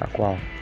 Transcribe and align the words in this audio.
A 0.00 0.06
qual? 0.08 0.59